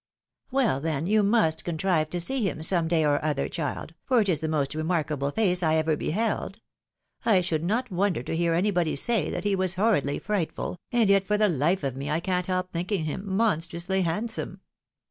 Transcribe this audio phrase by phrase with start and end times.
[0.49, 4.29] "Well, then, you must contrive to see him some day or other, child, for it
[4.29, 6.59] is the most remarkable face I ever beheld;
[7.23, 11.27] I should not wonder to hear anybody say that he was horridly frightful, and yet
[11.27, 14.61] for the life of me I can't help thinking him monstrously handsome."